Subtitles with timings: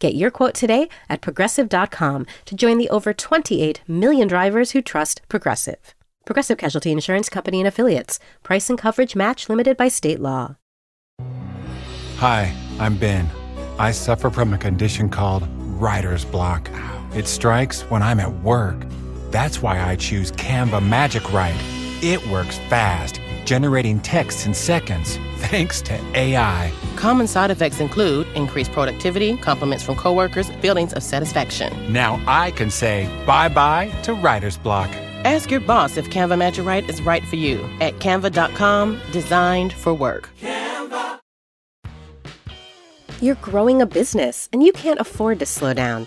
[0.00, 5.20] Get your quote today at progressive.com to join the over 28 million drivers who trust
[5.28, 5.94] Progressive.
[6.24, 8.18] Progressive Casualty Insurance Company and Affiliates.
[8.42, 10.56] Price and coverage match limited by state law.
[12.16, 13.28] Hi, I'm Ben.
[13.78, 16.70] I suffer from a condition called writer's block.
[17.14, 18.78] It strikes when I'm at work.
[19.30, 21.60] That's why I choose Canva Magic Write.
[22.02, 26.72] It works fast, generating texts in seconds, thanks to AI.
[26.96, 31.92] Common side effects include increased productivity, compliments from coworkers, feelings of satisfaction.
[31.92, 34.90] Now I can say bye bye to writer's block.
[35.24, 39.92] Ask your boss if Canva Magic Write is right for you at canva.com, designed for
[39.92, 40.30] work.
[40.40, 41.20] Canva.
[43.20, 46.06] You're growing a business and you can't afford to slow down.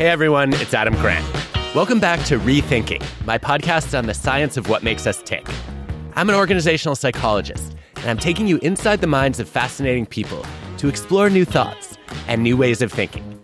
[0.00, 1.26] Hey everyone, it's Adam Grant.
[1.74, 5.46] Welcome back to Rethinking, my podcast on the science of what makes us tick.
[6.14, 10.42] I'm an organizational psychologist, and I'm taking you inside the minds of fascinating people
[10.78, 13.38] to explore new thoughts and new ways of thinking.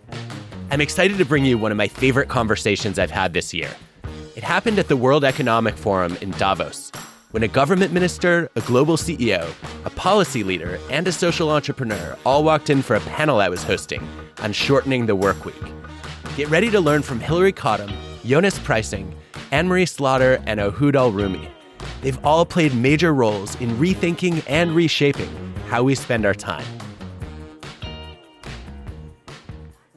[0.70, 3.68] I'm excited to bring you one of my favorite conversations I've had this year.
[4.34, 6.90] It happened at the World Economic Forum in Davos,
[7.32, 9.46] when a government minister, a global CEO,
[9.84, 13.62] a policy leader, and a social entrepreneur all walked in for a panel I was
[13.62, 14.08] hosting
[14.38, 15.62] on shortening the work week.
[16.36, 17.90] Get ready to learn from Hilary Cottam,
[18.22, 19.14] Jonas Prising,
[19.52, 21.48] Anne Marie Slaughter, and Ohood Al-Roumi.
[22.02, 25.30] They've all played major roles in rethinking and reshaping
[25.68, 26.66] how we spend our time.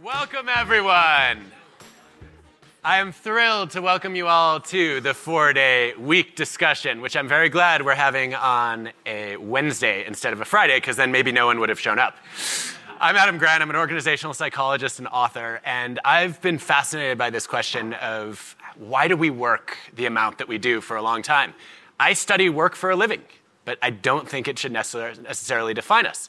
[0.01, 1.51] Welcome, everyone.
[2.85, 7.27] I am thrilled to welcome you all to the four day week discussion, which I'm
[7.27, 11.47] very glad we're having on a Wednesday instead of a Friday, because then maybe no
[11.47, 12.15] one would have shown up.
[13.01, 13.61] I'm Adam Grant.
[13.61, 19.07] I'm an organizational psychologist and author, and I've been fascinated by this question of why
[19.07, 21.53] do we work the amount that we do for a long time?
[21.97, 23.21] I study work for a living,
[23.63, 26.27] but I don't think it should necessarily define us.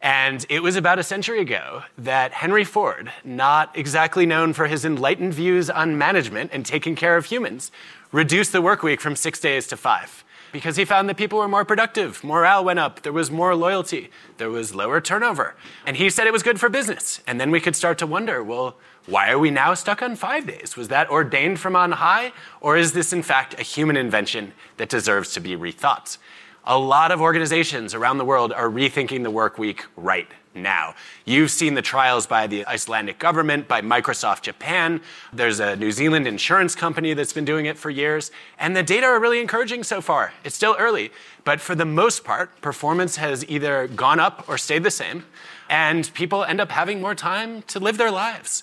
[0.00, 4.84] And it was about a century ago that Henry Ford, not exactly known for his
[4.84, 7.72] enlightened views on management and taking care of humans,
[8.12, 10.22] reduced the work week from six days to five
[10.54, 14.08] because he found that people were more productive, morale went up, there was more loyalty,
[14.36, 15.56] there was lower turnover.
[15.84, 17.20] And he said it was good for business.
[17.26, 18.76] And then we could start to wonder well,
[19.06, 20.76] why are we now stuck on five days?
[20.76, 22.32] Was that ordained from on high?
[22.60, 26.18] Or is this, in fact, a human invention that deserves to be rethought?
[26.62, 30.94] A lot of organizations around the world are rethinking the work week right now.
[31.24, 35.00] You've seen the trials by the Icelandic government, by Microsoft Japan.
[35.32, 38.30] There's a New Zealand insurance company that's been doing it for years.
[38.58, 40.32] And the data are really encouraging so far.
[40.44, 41.10] It's still early,
[41.44, 45.24] but for the most part, performance has either gone up or stayed the same.
[45.68, 48.62] And people end up having more time to live their lives.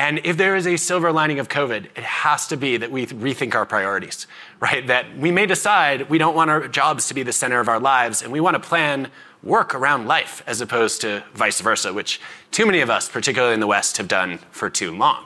[0.00, 3.04] And if there is a silver lining of COVID, it has to be that we
[3.04, 4.26] rethink our priorities,
[4.58, 4.86] right?
[4.86, 7.78] That we may decide we don't want our jobs to be the center of our
[7.78, 9.10] lives and we want to plan
[9.42, 12.20] work around life as opposed to vice versa, which
[12.50, 15.24] too many of us, particularly in the West, have done for too long.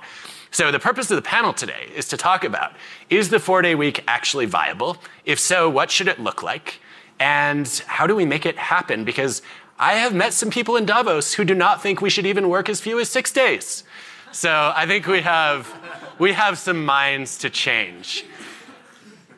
[0.50, 2.74] So, the purpose of the panel today is to talk about
[3.10, 4.98] is the four day week actually viable?
[5.24, 6.80] If so, what should it look like?
[7.18, 9.04] And how do we make it happen?
[9.04, 9.42] Because
[9.80, 12.68] I have met some people in Davos who do not think we should even work
[12.68, 13.82] as few as six days.
[14.30, 15.72] So, I think we have,
[16.20, 18.24] we have some minds to change.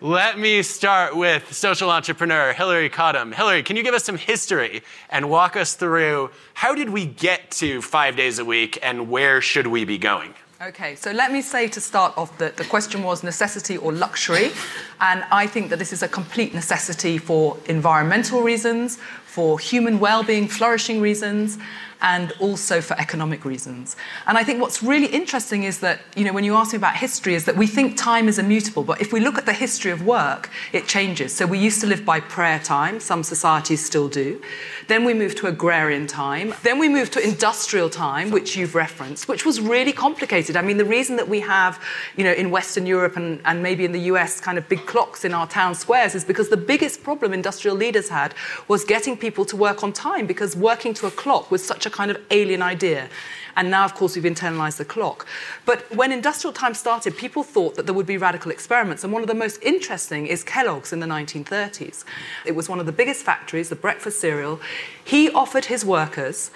[0.02, 3.32] Let me start with social entrepreneur Hilary Cottam.
[3.32, 7.50] Hilary, can you give us some history and walk us through how did we get
[7.52, 10.34] to five days a week and where should we be going?
[10.60, 14.52] Okay, so let me say to start off that the question was necessity or luxury.
[15.00, 20.22] And I think that this is a complete necessity for environmental reasons, for human well
[20.22, 21.56] being, flourishing reasons,
[22.02, 23.96] and also for economic reasons.
[24.26, 26.96] And I think what's really interesting is that, you know, when you ask me about
[26.96, 29.90] history, is that we think time is immutable, but if we look at the history
[29.90, 31.34] of work, it changes.
[31.34, 34.40] So we used to live by prayer time, some societies still do.
[34.88, 36.54] Then we moved to agrarian time.
[36.62, 40.56] Then we moved to industrial time, which you've referenced, which was really complicated.
[40.56, 41.82] I mean, the reason that we have,
[42.16, 45.24] you know, in Western Europe and, and maybe in the US, kind of big clocks
[45.24, 48.34] in our town squares is because the biggest problem industrial leaders had
[48.68, 51.90] was getting people to work on time because working to a clock was such a
[51.90, 53.08] kind of alien idea.
[53.56, 55.26] And now, of course, we've internalized the clock.
[55.64, 59.02] But when industrial time started, people thought that there would be radical experiments.
[59.02, 62.04] And one of the most interesting is Kellogg's in the 1930s.
[62.44, 64.60] It was one of the biggest factories, the breakfast cereal.
[65.02, 66.50] He offered his workers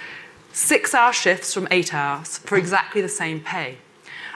[0.52, 3.78] six hour shifts from eight hours for exactly the same pay.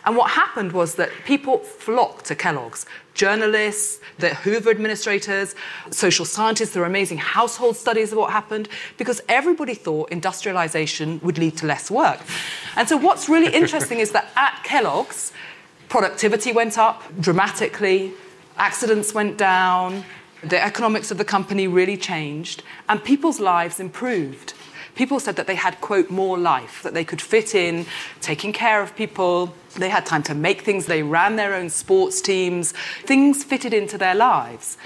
[0.05, 2.87] And what happened was that people flocked to Kellogg's.
[3.15, 5.55] Journalists, the Hoover administrators,
[5.91, 8.69] social scientists, there were amazing household studies of what happened
[8.99, 12.21] because everybody thought industrialization would lead to less work.
[12.77, 15.33] And so, what's really interesting is that at Kellogg's,
[15.89, 18.13] productivity went up dramatically,
[18.57, 20.05] accidents went down,
[20.43, 24.55] the economics of the company really changed, and people's lives improved
[24.95, 27.87] people said that they had, quote, more life, that they could fit in,
[28.21, 29.55] taking care of people.
[29.77, 30.87] They had time to make things.
[30.87, 32.73] They ran their own sports teams.
[33.03, 34.77] Things fitted into their lives.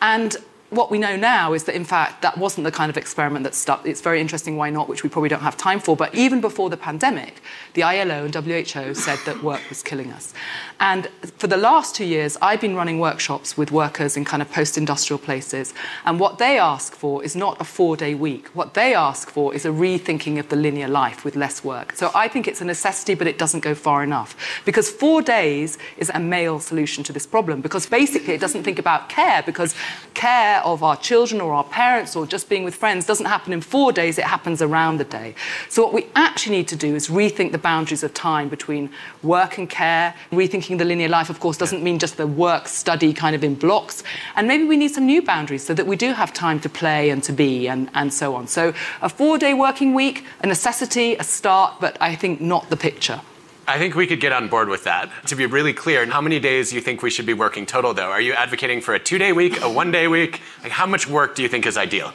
[0.00, 0.36] And
[0.70, 3.54] what we know now is that, in fact, that wasn't the kind of experiment that
[3.54, 3.86] stuck.
[3.86, 5.96] It's very interesting why not, which we probably don't have time for.
[5.96, 7.40] But even before the pandemic,
[7.74, 10.34] the ILO and WHO said that work was killing us.
[10.80, 11.08] And
[11.38, 14.76] for the last two years, I've been running workshops with workers in kind of post
[14.76, 15.72] industrial places.
[16.04, 18.48] And what they ask for is not a four day week.
[18.48, 21.92] What they ask for is a rethinking of the linear life with less work.
[21.92, 24.36] So I think it's a necessity, but it doesn't go far enough.
[24.64, 27.60] Because four days is a male solution to this problem.
[27.60, 29.74] Because basically, it doesn't think about care, because
[30.14, 33.60] care of our children or our parents or just being with friends doesn't happen in
[33.60, 35.34] four days, it happens around the day.
[35.68, 38.90] So what we actually need to do is rethink the boundaries of time between
[39.22, 43.12] work and care, rethinking the linear life, of course, doesn't mean just the work study
[43.12, 44.02] kind of in blocks.
[44.36, 47.10] And maybe we need some new boundaries so that we do have time to play
[47.10, 48.46] and to be and, and so on.
[48.46, 48.72] So
[49.02, 53.20] a four day working week, a necessity, a start, but I think not the picture.
[53.68, 55.10] I think we could get on board with that.
[55.26, 57.92] To be really clear, how many days do you think we should be working total,
[57.94, 58.10] though?
[58.10, 60.40] Are you advocating for a two day week, a one day week?
[60.62, 62.12] Like, how much work do you think is ideal?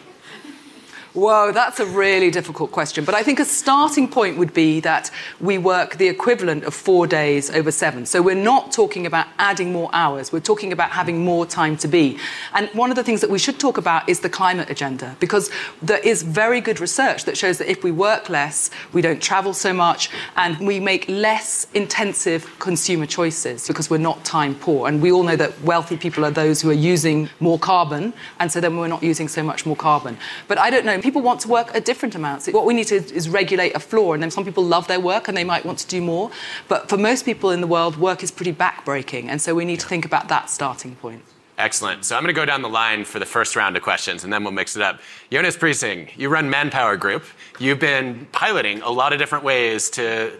[1.13, 3.04] Whoa, that's a really difficult question.
[3.04, 5.12] But I think a starting point would be that
[5.42, 8.06] we work the equivalent of four days over seven.
[8.06, 11.90] So we're not talking about adding more hours, we're talking about having more time to
[11.90, 12.18] be.
[12.54, 15.52] And one of the things that we should talk about is the climate agenda, because
[15.81, 19.54] there is very good research that shows that if we work less, we don't travel
[19.54, 24.88] so much, and we make less intensive consumer choices because we're not time poor.
[24.88, 28.50] And we all know that wealthy people are those who are using more carbon, and
[28.50, 30.18] so then we're not using so much more carbon.
[30.48, 32.48] But I don't know people want to work at different amounts.
[32.48, 35.27] What we need to is regulate a floor, and then some people love their work
[35.27, 36.31] and they might want to do more.
[36.68, 39.80] But for most people in the world, work is pretty backbreaking, and so we need
[39.80, 41.24] to think about that starting point.
[41.57, 42.06] Excellent.
[42.06, 44.33] So I'm going to go down the line for the first round of questions, and
[44.33, 45.00] then we'll mix it up.
[45.31, 47.24] Jonas Prising, you run Manpower Group.
[47.59, 50.31] You've been piloting a lot of different ways to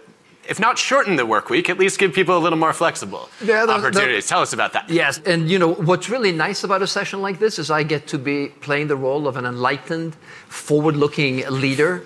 [0.48, 3.64] if not shorten the work week, at least give people a little more flexible yeah,
[3.66, 4.24] the, opportunities.
[4.24, 4.90] The, Tell us about that.
[4.90, 8.06] Yes, and you know what's really nice about a session like this is I get
[8.08, 10.14] to be playing the role of an enlightened,
[10.48, 12.04] forward-looking leader.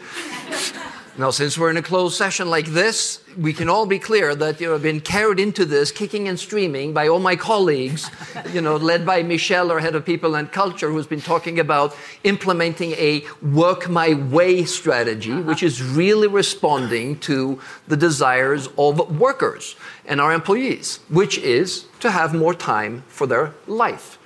[1.19, 4.61] Now, since we're in a closed session like this, we can all be clear that
[4.61, 8.11] you know, I've been carried into this kicking and streaming by all my colleagues,
[8.53, 11.97] you know, led by Michelle, our head of people and culture, who's been talking about
[12.25, 15.43] implementing a work my way strategy, uh-huh.
[15.43, 17.59] which is really responding to
[17.89, 23.55] the desires of workers and our employees, which is to have more time for their
[23.67, 24.19] life.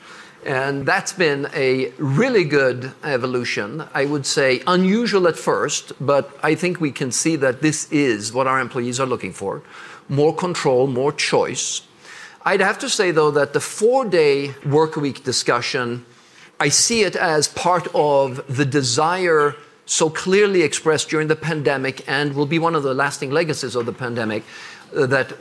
[0.44, 3.84] And that's been a really good evolution.
[3.92, 8.32] I would say unusual at first, but I think we can see that this is
[8.32, 9.62] what our employees are looking for
[10.08, 11.82] more control, more choice.
[12.44, 16.04] I'd have to say, though, that the four day work week discussion,
[16.58, 19.54] I see it as part of the desire
[19.86, 23.86] so clearly expressed during the pandemic and will be one of the lasting legacies of
[23.86, 24.42] the pandemic
[24.96, 25.32] uh, that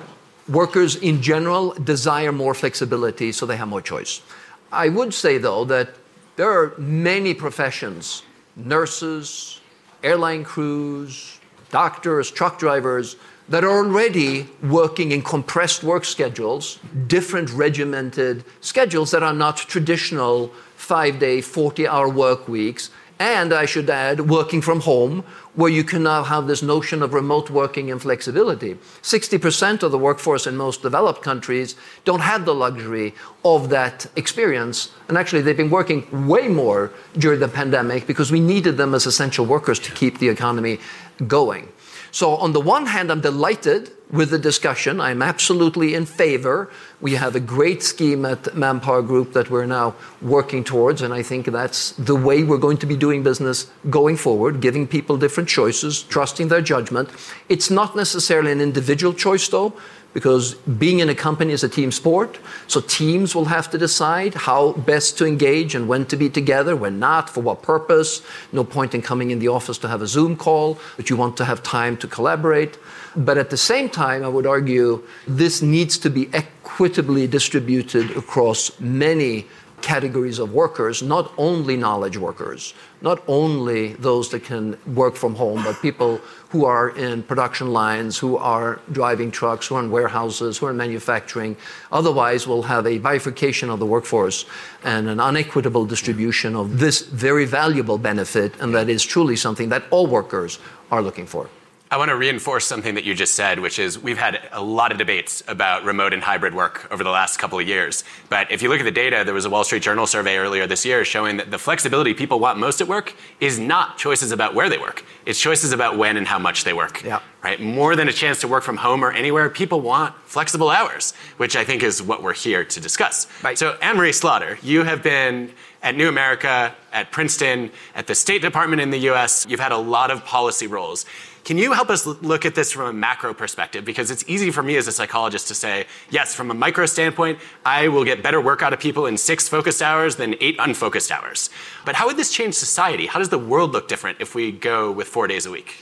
[0.48, 4.22] workers in general desire more flexibility so they have more choice.
[4.72, 5.96] I would say, though, that
[6.36, 8.24] there are many professions
[8.56, 9.62] nurses,
[10.04, 13.16] airline crews, doctors, truck drivers
[13.48, 20.52] that are already working in compressed work schedules, different regimented schedules that are not traditional
[20.76, 25.26] five day, 40 hour work weeks, And I should add, working from home,
[25.56, 28.76] where you can now have this notion of remote working and flexibility.
[29.02, 31.76] 60% of the workforce in most developed countries
[32.06, 34.92] don't have the luxury of that experience.
[35.08, 39.06] And actually, they've been working way more during the pandemic because we needed them as
[39.06, 40.80] essential workers to keep the economy
[41.28, 41.68] going.
[42.12, 45.00] So, on the one hand, I'm delighted with the discussion.
[45.00, 46.72] I'm absolutely in favor.
[47.00, 51.22] We have a great scheme at Manpower Group that we're now working towards, and I
[51.22, 55.48] think that's the way we're going to be doing business going forward, giving people different
[55.48, 57.10] choices, trusting their judgment.
[57.50, 59.74] It's not necessarily an individual choice, though
[60.14, 62.40] because being in a company is a team sport.
[62.68, 66.76] So teams will have to decide how best to engage and when to be together,
[66.76, 68.24] when not, for what purpose.
[68.52, 71.38] No point in coming in the office to have a Zoom call, but you want
[71.38, 72.78] to have time to collaborate.
[73.16, 78.80] But at the same time, I would argue this needs to be equitably distributed across
[78.80, 79.48] many
[79.82, 85.64] categories of workers, not only knowledge workers, not only those that can work from home,
[85.64, 90.58] but people who are in production lines, who are driving trucks, who are in warehouses,
[90.58, 91.56] who are in manufacturing.
[91.92, 94.46] Otherwise, we'll have a bifurcation of the workforce
[94.84, 99.84] and an unequitable distribution of this very valuable benefit, and that is truly something that
[99.92, 100.60] all workers
[100.92, 101.50] are looking for.
[101.92, 104.92] I want to reinforce something that you just said, which is we've had a lot
[104.92, 108.04] of debates about remote and hybrid work over the last couple of years.
[108.30, 110.68] But if you look at the data, there was a Wall Street Journal survey earlier
[110.68, 114.54] this year showing that the flexibility people want most at work is not choices about
[114.54, 115.04] where they work.
[115.26, 117.04] It's choices about when and how much they work.
[117.04, 117.22] Yeah.
[117.44, 117.60] Right?
[117.60, 121.56] More than a chance to work from home or anywhere, people want flexible hours, which
[121.56, 123.26] I think is what we're here to discuss.
[123.42, 123.58] Right.
[123.58, 128.82] So Anne-Marie Slaughter, you have been at New America, at Princeton, at the State Department
[128.82, 129.48] in the US.
[129.50, 131.06] You've had a lot of policy roles.
[131.50, 133.84] Can you help us look at this from a macro perspective?
[133.84, 137.40] Because it's easy for me as a psychologist to say, yes, from a micro standpoint,
[137.66, 141.12] I will get better work out of people in six focused hours than eight unfocused
[141.12, 141.50] hours.
[141.86, 143.08] But how would this change society?
[143.08, 145.78] How does the world look different if we go with four days a week?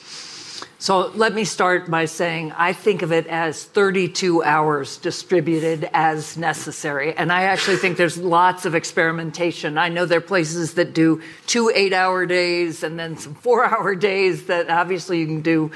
[0.79, 6.37] So let me start by saying I think of it as 32 hours distributed as
[6.37, 7.15] necessary.
[7.15, 9.79] And I actually think there's lots of experimentation.
[9.79, 13.65] I know there are places that do two eight hour days and then some four
[13.65, 15.71] hour days that obviously you can do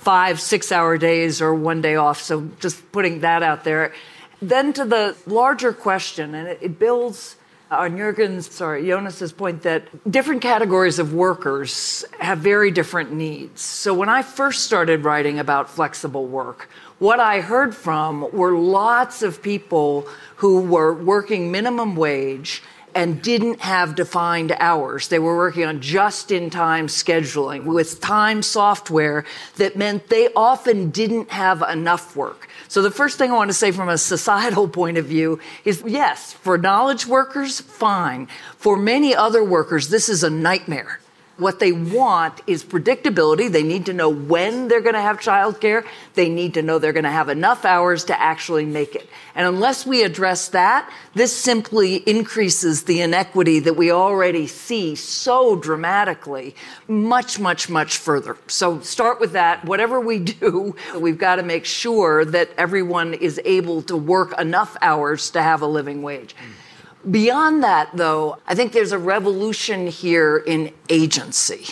[0.00, 2.22] five, six hour days or one day off.
[2.22, 3.92] So just putting that out there.
[4.40, 7.36] Then to the larger question, and it builds
[7.72, 13.62] on Jurgen's, sorry, Jonas's point that different categories of workers have very different needs.
[13.62, 19.22] So when I first started writing about flexible work, what I heard from were lots
[19.22, 22.62] of people who were working minimum wage
[22.94, 25.08] and didn't have defined hours.
[25.08, 29.24] They were working on just in time scheduling with time software
[29.56, 32.48] that meant they often didn't have enough work.
[32.68, 35.82] So the first thing I want to say from a societal point of view is
[35.86, 38.28] yes, for knowledge workers, fine.
[38.56, 41.01] For many other workers, this is a nightmare.
[41.42, 43.50] What they want is predictability.
[43.50, 45.84] They need to know when they're going to have childcare.
[46.14, 49.08] They need to know they're going to have enough hours to actually make it.
[49.34, 55.56] And unless we address that, this simply increases the inequity that we already see so
[55.56, 56.54] dramatically,
[56.86, 58.36] much, much, much further.
[58.46, 59.64] So start with that.
[59.64, 64.76] Whatever we do, we've got to make sure that everyone is able to work enough
[64.80, 66.36] hours to have a living wage.
[66.36, 66.61] Mm.
[67.10, 71.66] Beyond that, though, I think there's a revolution here in agency.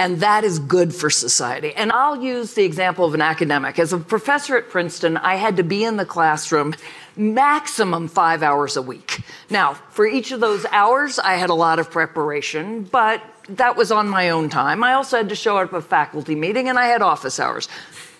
[0.00, 1.74] And that is good for society.
[1.74, 3.80] And I'll use the example of an academic.
[3.80, 6.74] As a professor at Princeton, I had to be in the classroom
[7.16, 9.22] maximum five hours a week.
[9.50, 13.90] Now, for each of those hours, I had a lot of preparation, but that was
[13.90, 14.84] on my own time.
[14.84, 17.68] I also had to show up at a faculty meeting and I had office hours.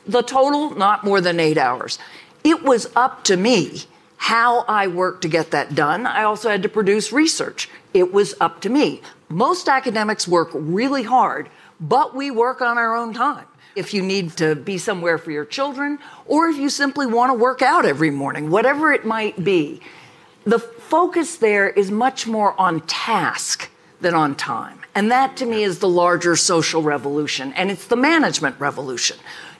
[0.06, 1.98] The total, not more than eight hours.
[2.42, 3.84] It was up to me
[4.18, 6.06] how I worked to get that done.
[6.06, 7.70] I also had to produce research.
[7.94, 9.00] It was up to me.
[9.28, 11.48] Most academics work really hard,
[11.80, 13.46] but we work on our own time.
[13.76, 17.34] If you need to be somewhere for your children, or if you simply want to
[17.34, 19.80] work out every morning, whatever it might be,
[20.44, 23.70] the focus there is much more on task
[24.00, 24.80] than on time.
[24.94, 29.16] And that to me is the larger social revolution, and it's the management revolution.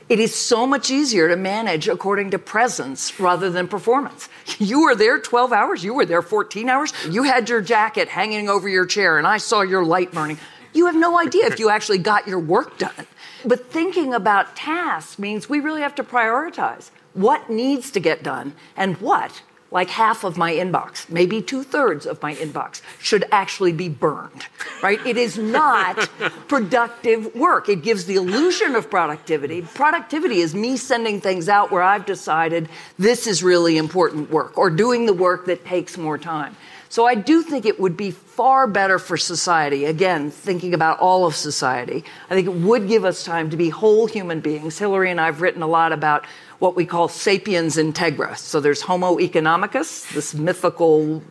[0.08, 4.30] It is so much easier to manage according to presence rather than performance.
[4.58, 8.48] You were there 12 hours, you were there 14 hours, you had your jacket hanging
[8.48, 10.38] over your chair, and I saw your light burning.
[10.72, 13.06] You have no idea if you actually got your work done.
[13.44, 18.54] But thinking about tasks means we really have to prioritize what needs to get done
[18.76, 23.72] and what like half of my inbox, maybe two thirds of my inbox, should actually
[23.72, 24.46] be burned,
[24.82, 25.04] right?
[25.06, 25.96] It is not
[26.48, 27.68] productive work.
[27.68, 29.62] It gives the illusion of productivity.
[29.62, 34.70] Productivity is me sending things out where I've decided this is really important work or
[34.70, 36.56] doing the work that takes more time.
[36.88, 39.84] So I do think it would be far better for society.
[39.84, 43.68] Again, thinking about all of society, I think it would give us time to be
[43.68, 44.78] whole human beings.
[44.78, 46.24] Hilary and I have written a lot about
[46.58, 48.36] what we call sapiens integra.
[48.36, 51.22] So there's Homo economicus, this mythical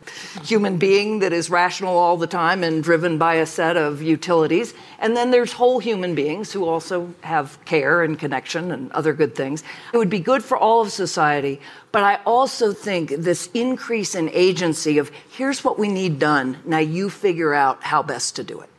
[0.42, 4.72] human being that is rational all the time and driven by a set of utilities.
[4.98, 9.34] And then there's whole human beings who also have care and connection and other good
[9.34, 9.62] things.
[9.92, 11.60] It would be good for all of society.
[11.92, 16.78] But I also think this increase in agency of here's what we need done, now
[17.08, 18.70] figure out how best to do it.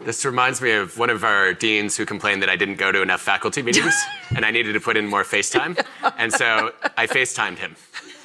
[0.00, 3.02] This reminds me of one of our deans who complained that I didn't go to
[3.02, 3.94] enough faculty meetings
[4.34, 5.84] and I needed to put in more FaceTime.
[6.16, 7.76] And so I FaceTimed him.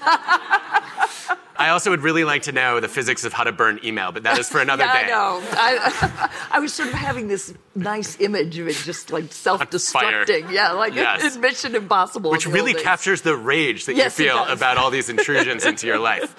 [1.55, 4.23] I also would really like to know the physics of how to burn email, but
[4.23, 5.05] that is for another yeah, day.
[5.05, 5.41] I know.
[5.51, 10.51] I, I, was sort of having this nice image of it just like self-destructing.
[10.51, 11.35] Yeah, like yes.
[11.35, 12.31] in Mission Impossible.
[12.31, 15.99] Which really captures the rage that yes, you feel about all these intrusions into your
[15.99, 16.35] life.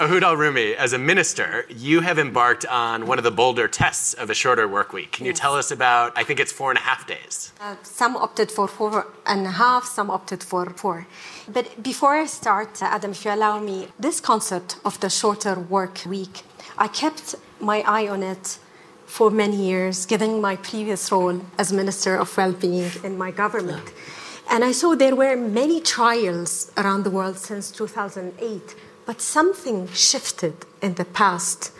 [0.00, 4.30] Ohood al-Roumi, as a minister, you have embarked on one of the bolder tests of
[4.30, 5.12] a shorter work week.
[5.12, 7.52] Can you tell us about, I think it's four and a half days.
[7.60, 11.06] Uh, some opted for four and a half, some opted for four.
[11.48, 15.54] But before I start, uh, Adam, if you allow me, this concept of the shorter
[15.54, 16.42] work week,
[16.76, 18.58] I kept my eye on it
[19.06, 23.92] for many years, given my previous role as Minister of Well-being in my government.
[24.50, 28.74] And I saw there were many trials around the world since 2008,
[29.04, 31.72] but something shifted in the past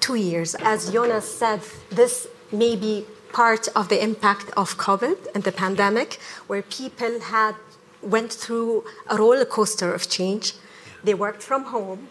[0.00, 0.54] two years.
[0.54, 1.60] As Jonas said,
[1.90, 7.54] this may be part of the impact of COVID and the pandemic, where people had
[8.02, 10.54] went through a roller coaster of change.
[11.04, 12.08] They worked from home.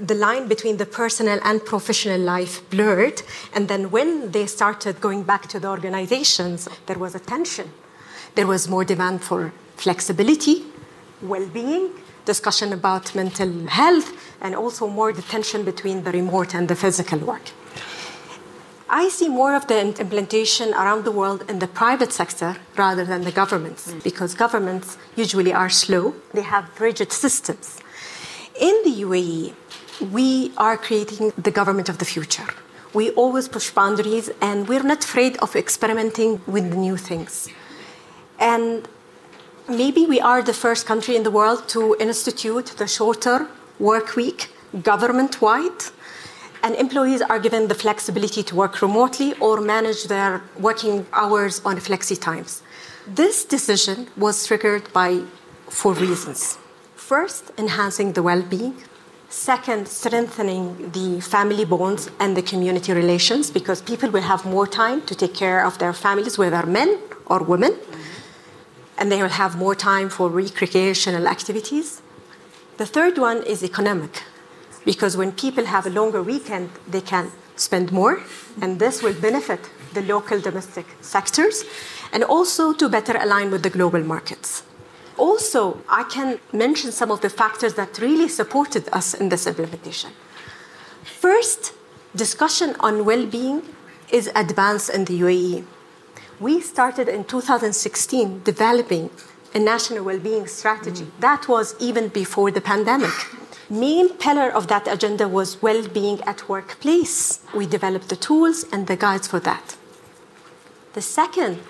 [0.00, 3.22] The line between the personal and professional life blurred.
[3.54, 7.70] And then when they started going back to the organizations, there was a tension.
[8.34, 10.64] There was more demand for flexibility,
[11.22, 11.90] well being,
[12.24, 17.18] discussion about mental health, and also more the tension between the remote and the physical
[17.20, 17.50] work.
[18.88, 23.22] I see more of the implementation around the world in the private sector rather than
[23.22, 24.02] the governments, mm.
[24.04, 27.80] because governments usually are slow, they have rigid systems.
[28.60, 29.54] In the UAE,
[30.12, 32.46] we are creating the government of the future.
[32.94, 37.48] We always push boundaries and we're not afraid of experimenting with new things.
[38.38, 38.88] And
[39.68, 43.48] maybe we are the first country in the world to institute the shorter
[43.80, 44.50] work week
[44.82, 45.82] government wide
[46.66, 51.76] and employees are given the flexibility to work remotely or manage their working hours on
[51.76, 52.60] flexi times.
[53.06, 55.22] This decision was triggered by
[55.68, 56.58] four reasons.
[56.96, 58.74] First, enhancing the well being.
[59.28, 65.02] Second, strengthening the family bonds and the community relations because people will have more time
[65.02, 67.76] to take care of their families, whether men or women.
[68.98, 72.02] And they will have more time for recreational activities.
[72.78, 74.24] The third one is economic
[74.86, 78.22] because when people have a longer weekend, they can spend more,
[78.62, 81.64] and this will benefit the local domestic sectors,
[82.12, 84.62] and also to better align with the global markets.
[85.18, 90.10] Also, I can mention some of the factors that really supported us in this implementation.
[91.02, 91.72] First,
[92.14, 93.62] discussion on well being
[94.10, 95.64] is advanced in the UAE.
[96.38, 99.10] We started in 2016 developing
[99.54, 101.04] a national well being strategy.
[101.04, 101.20] Mm.
[101.20, 103.16] That was even before the pandemic
[103.68, 107.40] main pillar of that agenda was well-being at workplace.
[107.54, 109.76] We developed the tools and the guides for that.
[110.92, 111.60] The second,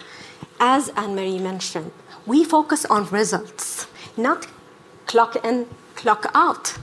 [0.60, 1.92] as Anne-Marie mentioned,
[2.26, 4.46] we focus on results, not
[5.06, 6.78] clock in, clock out.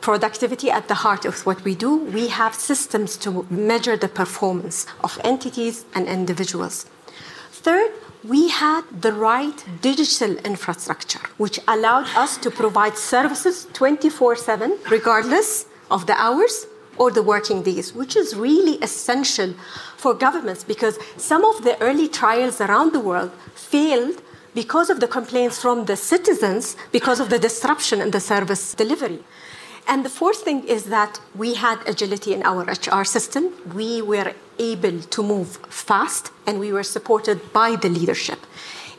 [0.00, 1.94] Productivity at the heart of what we do.
[1.94, 6.86] We have systems to measure the performance of entities and individuals.
[7.50, 7.92] Third,
[8.24, 15.66] we had the right digital infrastructure, which allowed us to provide services 24 7, regardless
[15.90, 16.66] of the hours
[16.98, 19.54] or the working days, which is really essential
[19.96, 24.20] for governments because some of the early trials around the world failed
[24.54, 29.20] because of the complaints from the citizens because of the disruption in the service delivery.
[29.90, 33.52] And the fourth thing is that we had agility in our HR system.
[33.74, 38.38] We were able to move fast and we were supported by the leadership.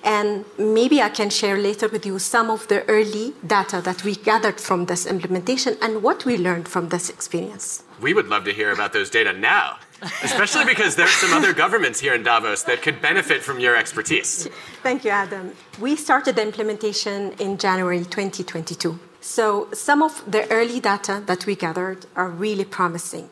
[0.03, 4.15] And maybe I can share later with you some of the early data that we
[4.15, 7.83] gathered from this implementation and what we learned from this experience.
[8.01, 9.77] We would love to hear about those data now,
[10.23, 13.77] especially because there are some other governments here in Davos that could benefit from your
[13.77, 14.49] expertise.
[14.83, 15.53] Thank you, Adam.
[15.79, 18.99] We started the implementation in January 2022.
[19.21, 23.29] So some of the early data that we gathered are really promising.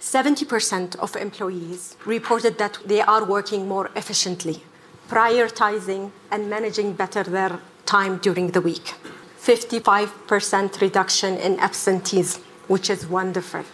[0.00, 4.62] 70% of employees reported that they are working more efficiently,
[5.08, 8.94] prioritizing and managing better their time during the week.
[9.40, 13.64] 55% reduction in absentees, which is wonderful.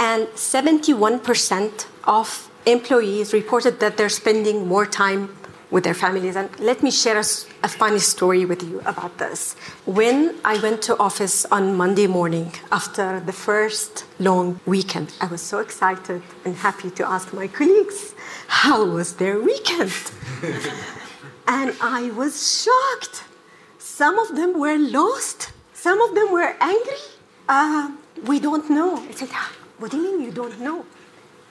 [0.00, 5.36] and 71% of employees reported that they're spending more time
[5.70, 6.36] with their families.
[6.36, 7.24] And let me share a,
[7.62, 9.54] a, funny story with you about this.
[9.86, 15.40] When I went to office on Monday morning after the first long weekend, I was
[15.40, 18.14] so excited and happy to ask my colleagues,
[18.48, 19.92] how was their weekend?
[21.46, 23.24] and I was shocked.
[23.78, 27.04] Some of them were lost, some of them were angry.
[27.48, 27.92] Uh,
[28.26, 28.96] we don't know.
[28.96, 29.28] I said,
[29.78, 30.84] what do you mean you don't know?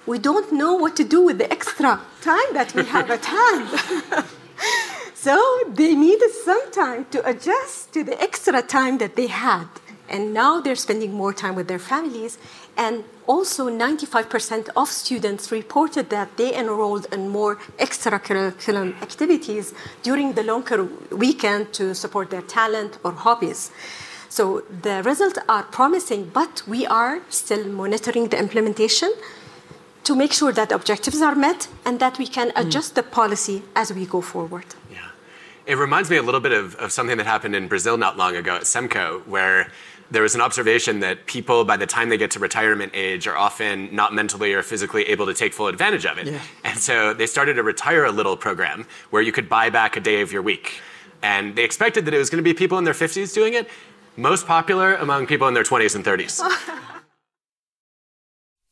[0.09, 4.25] We don't know what to do with the extra time that we have at hand.
[5.13, 5.35] so
[5.69, 9.67] they needed some time to adjust to the extra time that they had.
[10.09, 12.39] And now they're spending more time with their families.
[12.75, 20.41] And also, 95% of students reported that they enrolled in more extracurricular activities during the
[20.41, 23.69] longer weekend to support their talent or hobbies.
[24.29, 29.11] So the results are promising, but we are still monitoring the implementation
[30.09, 32.61] to make sure that objectives are met and that we can hmm.
[32.61, 32.95] adjust mm.
[32.95, 34.65] the policy as we go forward.
[34.91, 35.07] Yeah.
[35.67, 38.35] It reminds me a little bit of, of something that happened in Brazil not long
[38.35, 39.71] ago at SEMCO, where
[40.09, 43.37] there was an observation that people, by the time they get to retirement age, are
[43.37, 46.25] often not mentally or physically able to take full advantage of it.
[46.25, 46.41] Yeah.
[46.63, 49.99] And so they started a retire a little program where you could buy back a
[49.99, 50.81] day of your week.
[51.21, 53.69] And they expected that it was going to be people in their 50s doing it,
[54.17, 56.41] most popular among people in their 20s and 30s.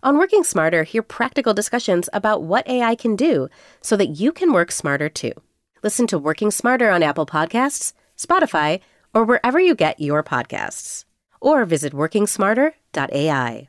[0.00, 3.48] On Working Smarter, hear practical discussions about what AI can do
[3.80, 5.32] so that you can work smarter too.
[5.82, 8.80] Listen to Working Smarter on Apple Podcasts, Spotify,
[9.12, 11.04] or wherever you get your podcasts.
[11.40, 13.68] Or visit workingsmarter.ai.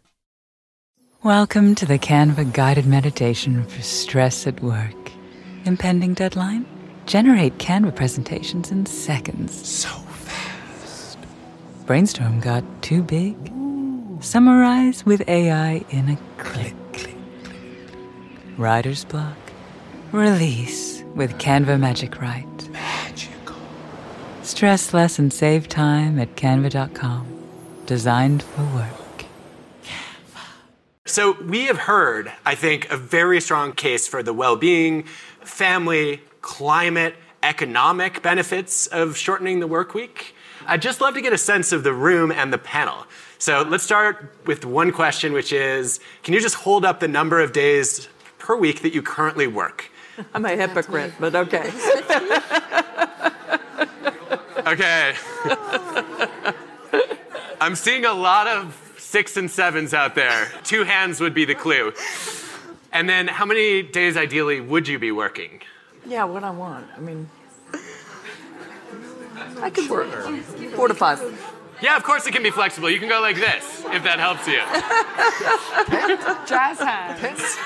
[1.23, 5.11] Welcome to the Canva guided meditation for stress at work.
[5.65, 6.65] Impending deadline?
[7.07, 9.67] Generate Canva presentations in seconds.
[9.67, 11.17] So fast.
[11.87, 13.35] Brainstorm got too big?
[14.21, 16.75] Summarize with AI in a click.
[16.91, 17.55] click, click.
[18.57, 19.37] Writer's block.
[20.11, 22.69] Release with Canva Magic Write.
[22.69, 23.55] Magical.
[24.43, 27.27] Stress less and save time at canva.com.
[27.85, 29.25] Designed for work.
[29.83, 30.43] Canva.
[31.05, 35.03] So, we have heard, I think, a very strong case for the well being,
[35.45, 40.35] family, climate, economic benefits of shortening the work week.
[40.69, 43.07] I'd just love to get a sense of the room and the panel.
[43.39, 47.41] So let's start with one question, which is Can you just hold up the number
[47.41, 49.89] of days per week that you currently work?
[50.31, 51.71] I'm a hypocrite, but okay.
[54.67, 55.15] okay.
[57.61, 60.51] I'm seeing a lot of six and sevens out there.
[60.63, 61.93] Two hands would be the clue.
[62.91, 65.61] And then, how many days ideally would you be working?
[66.05, 66.85] Yeah, what I want.
[66.95, 67.29] I mean,
[69.61, 70.09] I could work
[70.75, 71.19] four to five.
[71.81, 72.89] Yeah, of course it can be flexible.
[72.89, 74.59] You can go like this if that helps you.
[76.47, 77.57] Jazz hands.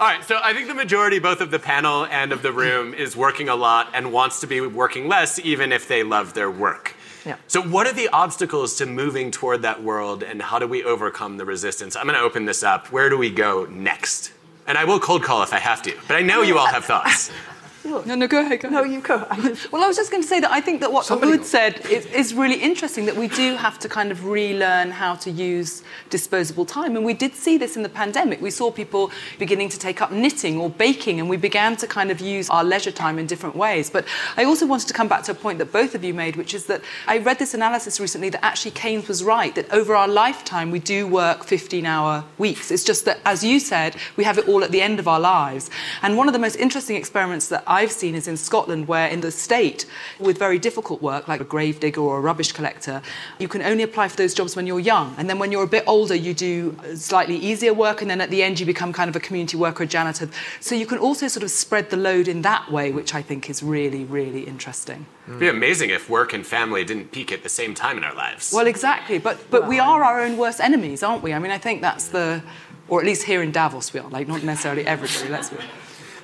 [0.00, 2.94] All right, so I think the majority, both of the panel and of the room,
[2.94, 6.50] is working a lot and wants to be working less, even if they love their
[6.50, 6.94] work.
[7.26, 7.36] Yeah.
[7.48, 11.36] So, what are the obstacles to moving toward that world, and how do we overcome
[11.36, 11.96] the resistance?
[11.96, 12.90] I'm going to open this up.
[12.90, 14.32] Where do we go next?
[14.66, 16.86] And I will cold call if I have to, but I know you all have
[16.86, 17.30] thoughts.
[17.82, 18.60] No, no, go ahead.
[18.60, 19.16] Go no, you go.
[19.72, 22.04] well, I was just going to say that I think that what Somebody said is,
[22.06, 26.66] is, really interesting that we do have to kind of relearn how to use disposable
[26.66, 26.94] time.
[26.96, 28.40] And we did see this in the pandemic.
[28.40, 32.10] We saw people beginning to take up knitting or baking, and we began to kind
[32.10, 33.88] of use our leisure time in different ways.
[33.88, 36.36] But I also wanted to come back to a point that both of you made,
[36.36, 39.96] which is that I read this analysis recently that actually Keynes was right, that over
[39.96, 42.70] our lifetime we do work 15 hour weeks.
[42.70, 45.20] It's just that, as you said, we have it all at the end of our
[45.20, 45.70] lives.
[46.02, 49.20] And one of the most interesting experiments that I've seen is in Scotland, where in
[49.20, 49.86] the state,
[50.18, 53.00] with very difficult work like a grave digger or a rubbish collector,
[53.38, 55.14] you can only apply for those jobs when you're young.
[55.16, 58.30] And then when you're a bit older, you do slightly easier work, and then at
[58.30, 60.28] the end, you become kind of a community worker, a janitor.
[60.58, 63.48] So you can also sort of spread the load in that way, which I think
[63.48, 65.06] is really, really interesting.
[65.28, 68.14] It'd be amazing if work and family didn't peak at the same time in our
[68.16, 68.52] lives.
[68.52, 69.18] Well, exactly.
[69.18, 71.32] But, but we are our own worst enemies, aren't we?
[71.32, 72.42] I mean, I think that's the,
[72.88, 75.58] or at least here in Davos, we are, like, not necessarily everybody, let's be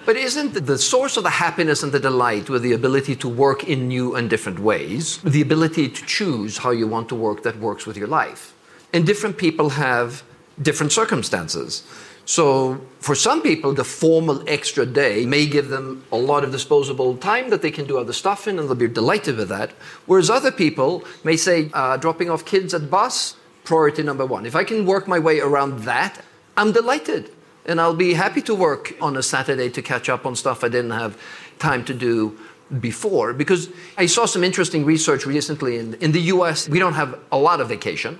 [0.06, 3.64] but isn't the source of the happiness and the delight with the ability to work
[3.64, 7.58] in new and different ways, the ability to choose how you want to work that
[7.58, 8.54] works with your life?
[8.92, 10.22] And different people have
[10.62, 11.82] different circumstances.
[12.24, 17.16] So, for some people, the formal extra day may give them a lot of disposable
[17.16, 19.70] time that they can do other stuff in, and they'll be delighted with that.
[20.06, 24.46] Whereas other people may say, uh, dropping off kids at bus, priority number one.
[24.46, 26.20] If I can work my way around that,
[26.56, 27.30] I'm delighted.
[27.66, 30.68] And I'll be happy to work on a Saturday to catch up on stuff I
[30.68, 31.20] didn't have
[31.58, 32.38] time to do
[32.80, 33.32] before.
[33.32, 35.78] Because I saw some interesting research recently.
[35.78, 38.18] In, in the US, we don't have a lot of vacation.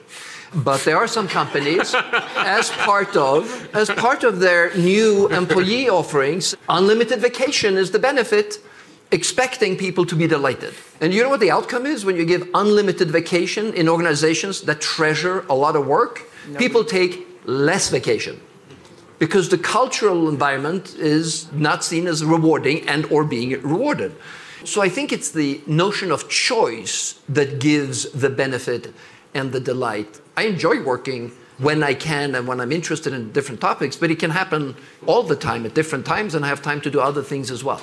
[0.55, 1.95] But there are some companies,
[2.37, 8.59] as part of as part of their new employee offerings, unlimited vacation is the benefit,
[9.11, 10.73] expecting people to be delighted.
[11.01, 14.81] And you know what the outcome is when you give unlimited vacation in organizations that
[14.81, 16.23] treasure a lot of work?
[16.59, 18.41] People take less vacation
[19.19, 24.15] because the cultural environment is not seen as rewarding and or being rewarded.
[24.65, 28.93] So I think it's the notion of choice that gives the benefit
[29.35, 30.21] and the delight.
[30.37, 34.19] I enjoy working when I can and when I'm interested in different topics, but it
[34.19, 34.77] can happen
[35.07, 37.65] all the time at different times, and I have time to do other things as
[37.65, 37.81] well.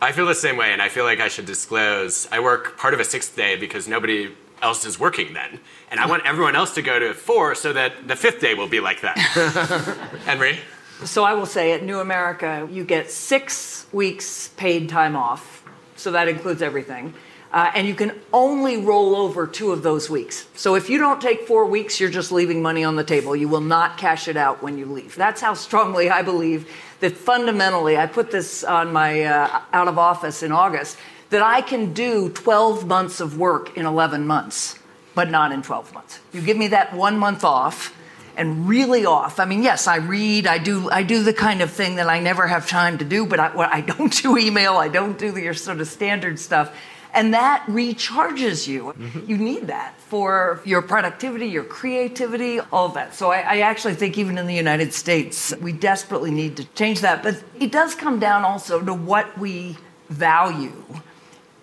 [0.00, 2.28] I feel the same way, and I feel like I should disclose.
[2.30, 5.60] I work part of a sixth day because nobody else is working then.
[5.90, 8.68] And I want everyone else to go to four so that the fifth day will
[8.68, 9.18] be like that.
[10.24, 10.58] Henry?
[11.04, 15.64] So I will say at New America, you get six weeks paid time off.
[15.96, 17.14] So that includes everything.
[17.50, 20.46] Uh, and you can only roll over two of those weeks.
[20.54, 23.34] So if you don't take four weeks, you're just leaving money on the table.
[23.34, 25.16] You will not cash it out when you leave.
[25.16, 29.98] That's how strongly I believe that fundamentally, I put this on my uh, out of
[29.98, 30.98] office in August,
[31.30, 34.78] that I can do 12 months of work in 11 months,
[35.14, 36.20] but not in 12 months.
[36.32, 37.94] You give me that one month off
[38.36, 39.40] and really off.
[39.40, 42.20] I mean, yes, I read, I do, I do the kind of thing that I
[42.20, 45.36] never have time to do, but I, well, I don't do email, I don't do
[45.38, 46.74] your sort of standard stuff.
[47.14, 48.92] And that recharges you.
[48.92, 49.30] Mm-hmm.
[49.30, 53.14] You need that for your productivity, your creativity, all of that.
[53.14, 57.00] So I, I, actually think even in the United States, we desperately need to change
[57.00, 57.22] that.
[57.22, 59.78] But it does come down also to what we
[60.10, 60.84] value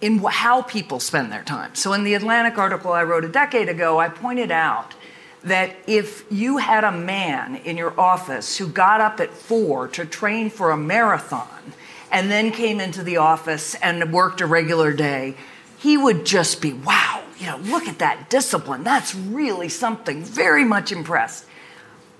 [0.05, 1.73] in how people spend their time.
[1.73, 4.93] So in the Atlantic article I wrote a decade ago, I pointed out
[5.43, 10.05] that if you had a man in your office who got up at four to
[10.05, 11.47] train for a marathon,
[12.11, 15.35] and then came into the office and worked a regular day,
[15.79, 18.83] he would just be, wow, you know, look at that discipline.
[18.83, 20.23] That's really something.
[20.23, 21.45] Very much impressed.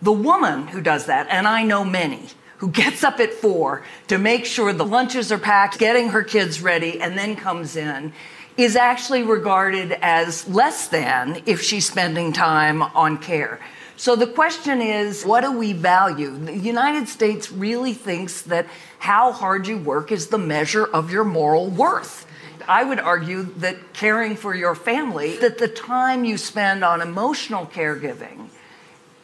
[0.02, 2.30] The woman who does that, and I know many,
[2.66, 6.64] who gets up at four to make sure the lunches are packed, getting her kids
[6.64, 8.12] ready, and then comes in,
[8.58, 13.60] is actually regarded as less than if she's spending time on care.
[13.98, 16.36] So the question is, what do we value?
[16.36, 18.66] The United States really thinks that
[18.98, 22.26] how hard you work is the measure of your moral worth.
[22.68, 27.68] I would argue that caring for your family, that the time you spend on emotional
[27.68, 28.50] caregiving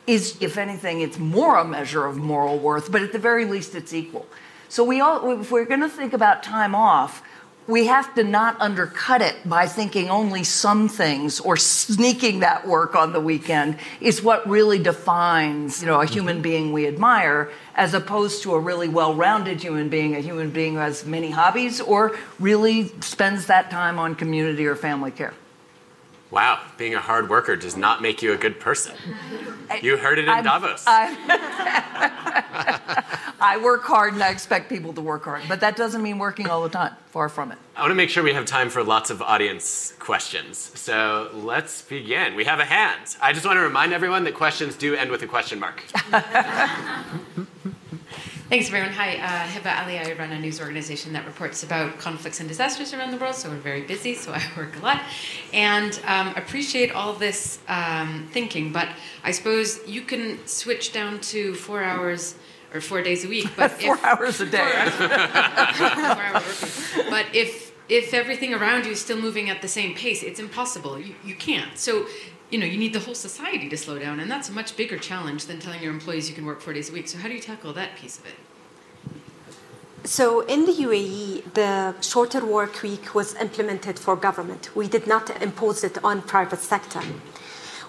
[0.08, 3.76] is, if anything, it's more a measure of moral worth, but at the very least,
[3.76, 4.26] it's equal.
[4.70, 7.22] So we all, if we're going to think about time off,
[7.68, 12.96] we have to not undercut it by thinking only some things or sneaking that work
[12.96, 16.44] on the weekend is what really defines you know a human mm-hmm.
[16.44, 20.80] being we admire as opposed to a really well-rounded human being a human being who
[20.80, 25.34] has many hobbies or really spends that time on community or family care
[26.32, 28.96] Wow, being a hard worker does not make you a good person.
[29.82, 30.86] You heard it in I'm, Davos.
[30.88, 31.14] I,
[33.42, 36.48] I work hard and I expect people to work hard, but that doesn't mean working
[36.48, 36.96] all the time.
[37.10, 37.58] Far from it.
[37.76, 40.58] I want to make sure we have time for lots of audience questions.
[40.80, 42.36] So let's begin.
[42.36, 43.18] We have a hand.
[43.22, 45.84] I just want to remind everyone that questions do end with a question mark.
[48.52, 48.92] Thanks, everyone.
[48.92, 49.98] Hi, uh, Hiba Ali.
[49.98, 53.50] I run a news organization that reports about conflicts and disasters around the world, so
[53.50, 55.02] we're very busy, so I work a lot.
[55.54, 58.90] And um, appreciate all this um, thinking, but
[59.24, 62.36] I suppose you can switch down to four hours
[62.74, 63.48] or four days a week.
[63.56, 64.58] But four if, hours a day.
[64.98, 70.24] Four hours, but if if everything around you is still moving at the same pace,
[70.24, 71.00] it's impossible.
[71.00, 71.78] You, you can't.
[71.78, 72.06] So
[72.52, 74.98] you know, you need the whole society to slow down, and that's a much bigger
[74.98, 77.08] challenge than telling your employees you can work four days a week.
[77.08, 78.34] So, how do you tackle that piece of it?
[80.04, 84.76] So, in the UAE, the shorter work week was implemented for government.
[84.76, 87.02] We did not impose it on private sector.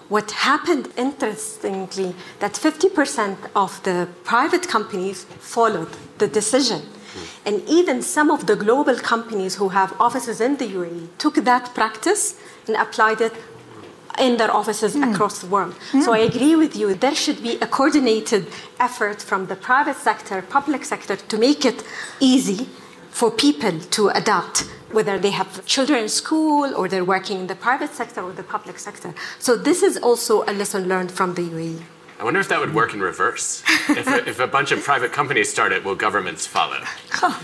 [0.07, 6.81] What happened, interestingly, that 50% of the private companies followed the decision.
[6.81, 7.47] Hmm.
[7.47, 11.73] And even some of the global companies who have offices in the UAE took that
[11.73, 13.33] practice and applied it
[14.19, 15.11] in their offices mm.
[15.11, 15.73] across the world.
[15.91, 16.03] Mm.
[16.03, 16.93] So I agree with you.
[16.93, 18.47] There should be a coordinated
[18.79, 21.83] effort from the private sector, public sector, to make it
[22.19, 22.67] easy
[23.09, 24.59] for people to adapt,
[24.91, 28.43] whether they have children in school or they're working in the private sector or the
[28.43, 29.13] public sector.
[29.39, 31.81] So this is also a lesson learned from the UAE.
[32.19, 33.63] I wonder if that would work in reverse.
[33.89, 36.79] if, a, if a bunch of private companies start it, will governments follow?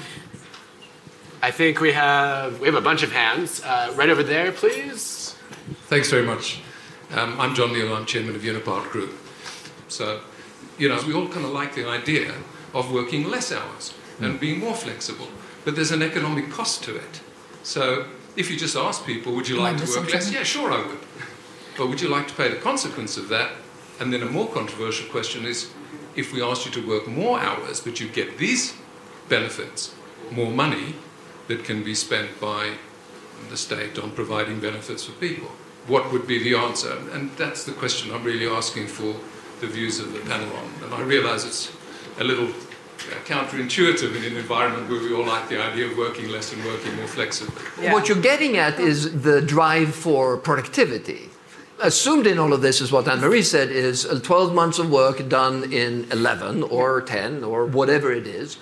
[1.42, 3.62] I think we have we have a bunch of hands.
[3.64, 5.19] Uh, right over there, please.
[5.90, 6.62] Thanks very much.
[7.16, 7.96] Um, I'm John Neill.
[7.96, 9.12] I'm chairman of Unipart Group.
[9.88, 10.22] So,
[10.78, 12.32] you know, we all kind of like the idea
[12.76, 15.30] of working less hours and being more flexible,
[15.66, 17.22] but there's an economic cost to it.
[17.64, 20.32] So, if you just ask people, would you like to work less?
[20.32, 21.00] Yeah, sure, I would.
[21.76, 23.54] But would you like to pay the consequence of that?
[24.00, 25.72] And then a more controversial question is
[26.16, 28.76] if we asked you to work more hours, but you get these
[29.28, 29.96] benefits,
[30.30, 30.94] more money
[31.48, 32.76] that can be spent by
[33.50, 35.50] the state on providing benefits for people,
[35.90, 36.96] what would be the answer?
[37.14, 39.16] And that's the question I'm really asking for
[39.60, 40.84] the views of the panel on.
[40.84, 41.72] And I realize it's
[42.20, 46.30] a little uh, counterintuitive in an environment where we all like the idea of working
[46.30, 47.64] less and working more flexibly.
[47.82, 47.94] Yeah.
[47.94, 51.30] What you're getting at is the drive for productivity.
[51.82, 55.28] Assumed in all of this is what Anne Marie said is 12 months of work
[55.30, 58.58] done in 11 or 10 or whatever it is.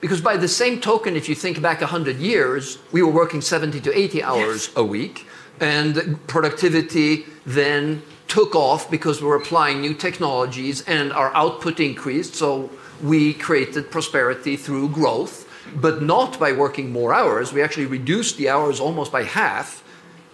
[0.00, 3.80] Because by the same token, if you think back 100 years, we were working 70
[3.80, 4.72] to 80 hours yes.
[4.76, 5.26] a week,
[5.60, 12.34] and productivity then took off because we were applying new technologies and our output increased.
[12.34, 12.70] So
[13.02, 17.52] we created prosperity through growth, but not by working more hours.
[17.52, 19.82] We actually reduced the hours almost by half,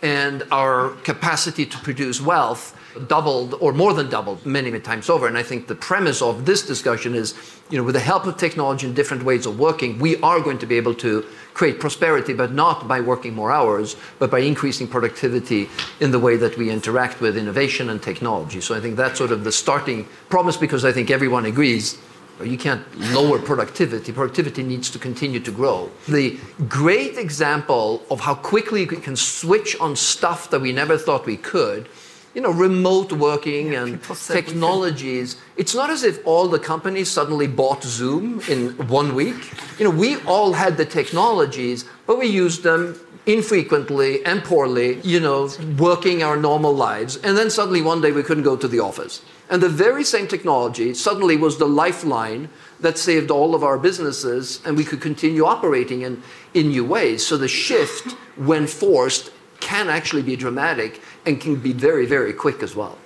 [0.02, 5.26] and our capacity to produce wealth doubled or more than doubled many, many times over.
[5.26, 7.34] And I think the premise of this discussion is,
[7.70, 10.58] you know, with the help of technology and different ways of working, we are going
[10.58, 14.86] to be able to create prosperity, but not by working more hours, but by increasing
[14.86, 15.68] productivity
[16.00, 18.60] in the way that we interact with innovation and technology.
[18.60, 21.98] So I think that's sort of the starting promise because I think everyone agrees
[22.42, 24.12] you can't lower productivity.
[24.12, 25.90] Productivity needs to continue to grow.
[26.08, 26.38] The
[26.68, 31.36] great example of how quickly we can switch on stuff that we never thought we
[31.36, 31.88] could
[32.34, 35.36] you know, remote working yeah, and technologies.
[35.56, 39.52] It's not as if all the companies suddenly bought Zoom in one week.
[39.78, 45.20] You know, we all had the technologies, but we used them infrequently and poorly, you
[45.20, 47.16] know, working our normal lives.
[47.18, 49.22] And then suddenly one day we couldn't go to the office.
[49.48, 52.48] And the very same technology suddenly was the lifeline
[52.80, 56.22] that saved all of our businesses and we could continue operating in,
[56.54, 57.24] in new ways.
[57.24, 59.30] So the shift, when forced,
[59.62, 62.98] can actually be dramatic and can be very, very quick as well.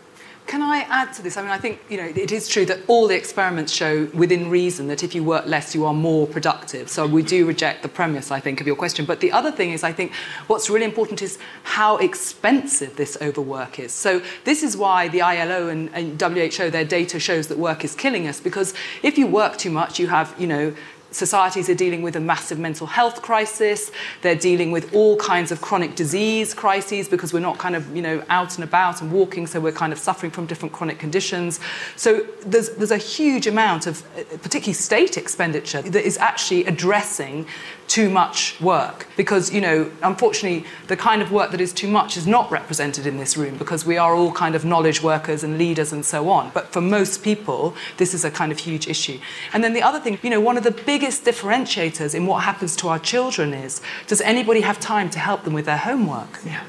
[0.46, 1.36] Can I add to this?
[1.36, 4.48] I mean, I think you know it is true that all the experiments show within
[4.48, 6.88] reason that if you work less, you are more productive.
[6.88, 9.06] So we do reject the premise, I think, of your question.
[9.06, 10.14] But the other thing is, I think
[10.46, 13.92] what's really important is how expensive this overwork is.
[13.92, 17.96] So this is why the ILO and, and WHO, their data shows that work is
[17.96, 20.74] killing us because if you work too much, you have you know
[21.16, 23.90] societies are dealing with a massive mental health crisis.
[24.22, 28.02] They're dealing with all kinds of chronic disease crises because we're not kind of, you
[28.02, 31.60] know, out and about and walking, so we're kind of suffering from different chronic conditions.
[31.96, 34.04] So there's, there's a huge amount of,
[34.42, 37.46] particularly state expenditure, that is actually addressing
[37.88, 39.06] too much work.
[39.16, 43.06] Because you know unfortunately the kind of work that is too much is not represented
[43.06, 46.28] in this room because we are all kind of knowledge workers and leaders and so
[46.28, 46.50] on.
[46.54, 49.18] But for most people this is a kind of huge issue.
[49.52, 52.76] And then the other thing you know one of the biggest differentiators in what happens
[52.76, 56.40] to our children is does anybody have time to help them with their homework?
[56.44, 56.62] Yeah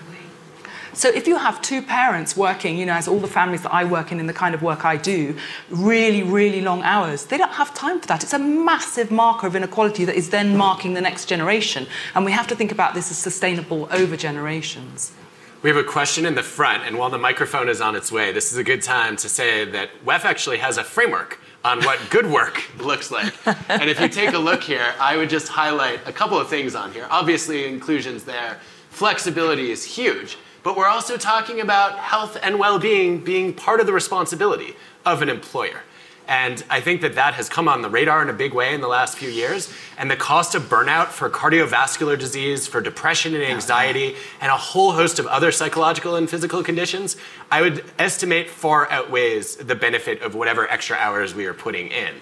[0.97, 3.83] so if you have two parents working, you know, as all the families that I
[3.83, 5.37] work in in the kind of work I do,
[5.69, 8.23] really, really long hours, they don't have time for that.
[8.23, 11.85] It's a massive marker of inequality that is then marking the next generation.
[12.15, 15.11] And we have to think about this as sustainable over generations.
[15.61, 18.31] We have a question in the front, and while the microphone is on its way,
[18.31, 21.99] this is a good time to say that WEF actually has a framework on what
[22.09, 23.35] good work looks like.
[23.69, 26.73] And if you take a look here, I would just highlight a couple of things
[26.73, 27.05] on here.
[27.11, 28.59] Obviously, inclusion's there.
[28.89, 33.85] Flexibility is huge but we're also talking about health and well being being part of
[33.85, 35.81] the responsibility of an employer.
[36.27, 38.81] And I think that that has come on the radar in a big way in
[38.81, 39.73] the last few years.
[39.97, 44.91] And the cost of burnout for cardiovascular disease, for depression and anxiety, and a whole
[44.91, 47.15] host of other psychological and physical conditions,
[47.49, 52.15] I would estimate far outweighs the benefit of whatever extra hours we are putting in.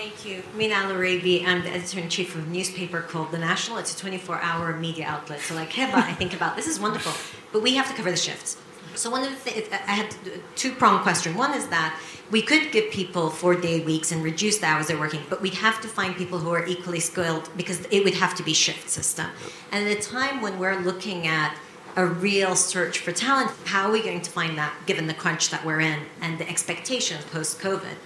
[0.00, 0.42] Thank you.
[0.56, 1.44] Mina Al-Oraibi.
[1.46, 3.76] I'm the editor-in-chief of a newspaper called The National.
[3.76, 5.40] It's a 24-hour media outlet.
[5.40, 7.12] So like Heba, I think about, this is wonderful,
[7.52, 8.56] but we have to cover the shifts.
[8.94, 10.16] So one of the things, I had
[10.56, 11.36] two-pronged question.
[11.36, 15.20] One is that we could give people four-day weeks and reduce the hours they're working,
[15.28, 18.42] but we'd have to find people who are equally skilled because it would have to
[18.42, 19.26] be shift system.
[19.70, 21.54] And at a time when we're looking at
[21.96, 25.50] a real search for talent, how are we going to find that given the crunch
[25.50, 27.96] that we're in and the expectations post-COVID?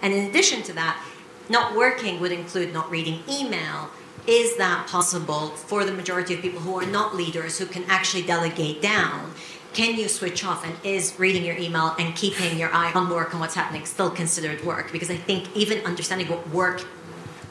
[0.00, 1.02] And in addition to that,
[1.48, 3.90] not working would include not reading email.
[4.26, 8.22] Is that possible for the majority of people who are not leaders who can actually
[8.22, 9.32] delegate down?
[9.74, 13.32] can you switch off and is reading your email and keeping your eye on work
[13.32, 16.86] and what's happening still considered work because i think even understanding what work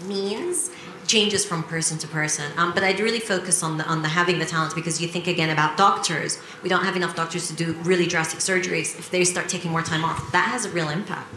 [0.07, 0.69] means
[1.07, 2.51] changes from person to person.
[2.57, 5.27] Um, but I'd really focus on the on the having the talent because you think
[5.27, 6.39] again about doctors.
[6.61, 8.97] We don't have enough doctors to do really drastic surgeries.
[8.97, 11.27] If they start taking more time off, that has a real impact.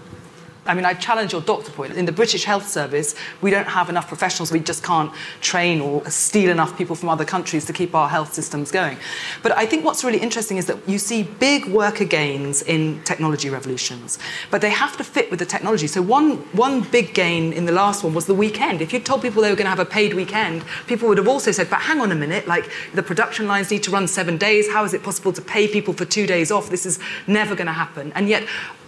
[0.66, 1.94] I mean, I challenge your doctor point.
[1.94, 4.52] In the British Health Service, we don't have enough professionals.
[4.52, 8.34] We just can't train or steal enough people from other countries to keep our health
[8.34, 8.98] systems going.
[9.42, 13.50] But I think what's really interesting is that you see big worker gains in technology
[13.50, 14.18] revolutions,
[14.50, 15.86] but they have to fit with the technology.
[15.86, 18.80] So one, one big gain in the last one was the weekend.
[18.80, 21.28] If you told people they were going to have a paid weekend, people would have
[21.28, 24.36] also said, but hang on a minute, like the production lines need to run seven
[24.36, 24.70] days.
[24.70, 26.70] How is it possible to pay people for two days off?
[26.70, 28.12] This is never going to happen.
[28.14, 28.46] And yet,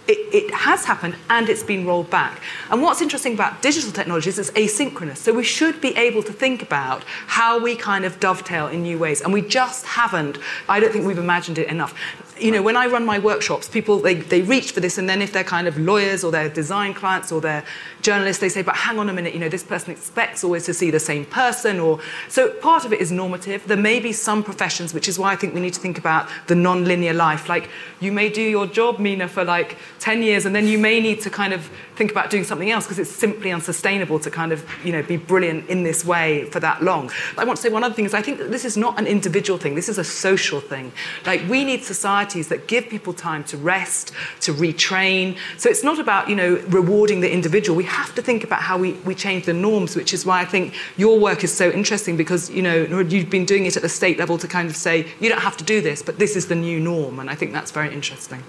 [0.09, 2.41] it, it, has happened and it's been rolled back.
[2.71, 5.17] And what's interesting about digital technologies is it's asynchronous.
[5.17, 8.97] So we should be able to think about how we kind of dovetail in new
[8.97, 9.21] ways.
[9.21, 10.39] And we just haven't.
[10.67, 11.93] I don't think we've imagined it enough
[12.39, 15.21] you know, when I run my workshops, people they, they reach for this, and then
[15.21, 17.63] if they're kind of lawyers or they're design clients or they're
[18.01, 20.73] journalists, they say, but hang on a minute, you know, this person expects always to
[20.73, 23.67] see the same person, or so part of it is normative.
[23.67, 26.29] There may be some professions, which is why I think we need to think about
[26.47, 27.49] the non-linear life.
[27.49, 27.69] Like
[27.99, 31.21] you may do your job, Mina, for like 10 years, and then you may need
[31.21, 34.65] to kind of think about doing something else because it's simply unsustainable to kind of,
[34.85, 37.11] you know, be brilliant in this way for that long.
[37.37, 39.07] I want to say one other thing is I think that this is not an
[39.07, 40.91] individual thing, this is a social thing.
[41.25, 44.11] Like we need society that give people time to rest,
[44.41, 45.37] to retrain.
[45.57, 47.75] So it's not about, you know, rewarding the individual.
[47.75, 50.45] We have to think about how we, we change the norms, which is why I
[50.45, 53.89] think your work is so interesting because, you know, you've been doing it at the
[53.89, 56.47] state level to kind of say, you don't have to do this, but this is
[56.47, 57.19] the new norm.
[57.19, 58.43] And I think that's very interesting.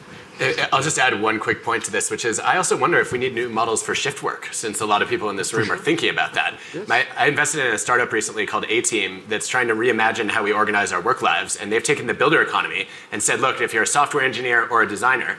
[0.73, 3.19] I'll just add one quick point to this, which is I also wonder if we
[3.19, 5.77] need new models for shift work, since a lot of people in this room are
[5.77, 6.59] thinking about that.
[6.73, 6.89] Yes.
[6.89, 10.43] My, I invested in a startup recently called A Team that's trying to reimagine how
[10.43, 11.57] we organize our work lives.
[11.57, 14.83] And they've taken the builder economy and said, look, if you're a software engineer or
[14.83, 15.37] a designer,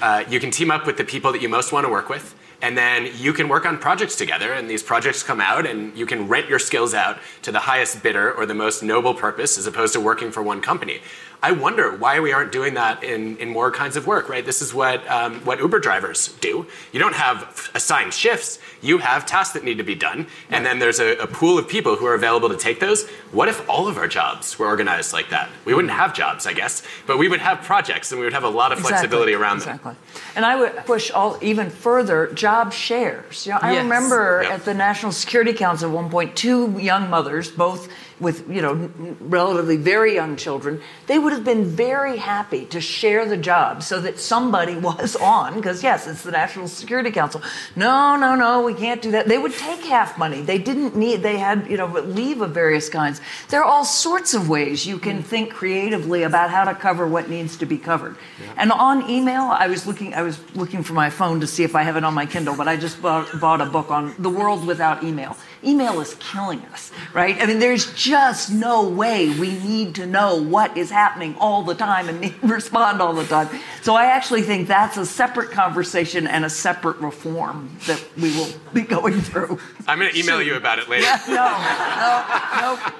[0.00, 2.34] uh, you can team up with the people that you most want to work with
[2.64, 6.06] and then you can work on projects together and these projects come out and you
[6.06, 9.66] can rent your skills out to the highest bidder or the most noble purpose as
[9.66, 11.00] opposed to working for one company
[11.44, 14.46] I wonder why we aren't doing that in, in more kinds of work, right?
[14.46, 16.66] This is what, um, what Uber drivers do.
[16.90, 20.78] You don't have assigned shifts, you have tasks that need to be done, and then
[20.78, 23.06] there's a, a, pool of people who are available to take those.
[23.30, 25.50] What if all of our jobs were organized like that?
[25.66, 28.44] We wouldn't have jobs, I guess, but we would have projects and we would have
[28.44, 29.00] a lot of exactly.
[29.00, 29.92] flexibility around exactly.
[29.92, 29.98] them.
[30.12, 30.36] Exactly.
[30.36, 33.46] And I would push all even further job shares.
[33.46, 33.82] You know, I yes.
[33.82, 34.52] remember yep.
[34.52, 37.90] at the National Security Council at one point, two young mothers, both
[38.20, 38.90] with you know
[39.20, 44.00] relatively very young children, they would have been very happy to share the job so
[44.00, 47.42] that somebody was on because yes, it's the National Security Council.
[47.76, 49.26] No, no, no, we can't do that.
[49.26, 50.40] They would take half money.
[50.42, 51.22] They didn't need.
[51.22, 53.20] They had you know leave of various kinds.
[53.48, 55.24] There are all sorts of ways you can mm.
[55.24, 58.16] think creatively about how to cover what needs to be covered.
[58.40, 58.54] Yeah.
[58.56, 60.14] And on email, I was looking.
[60.14, 62.56] I was looking for my phone to see if I have it on my Kindle,
[62.56, 65.36] but I just bought, bought a book on the world without email.
[65.62, 67.40] Email is killing us, right?
[67.40, 71.74] I mean, there's just no way we need to know what is happening all the
[71.74, 73.48] time and respond all the time.
[73.80, 78.50] So I actually think that's a separate conversation and a separate reform that we will
[78.74, 79.58] be going through.
[79.88, 81.04] I'm going to email you about it later.
[81.04, 82.92] Yeah, no, no, no.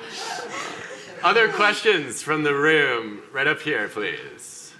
[1.22, 3.20] Other questions from the room?
[3.30, 4.72] Right up here, please.